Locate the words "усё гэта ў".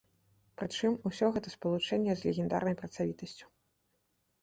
1.09-1.55